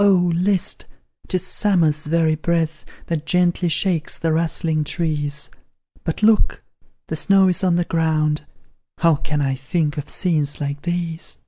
[0.00, 0.86] Oh, list!
[1.28, 5.50] 'tis summer's very breath That gently shakes the rustling trees
[6.02, 6.62] But look!
[7.08, 8.46] the snow is on the ground
[8.96, 11.40] How can I think of scenes like these?